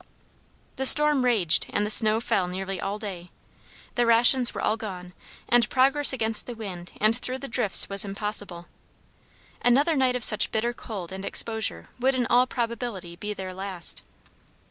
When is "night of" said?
9.95-10.23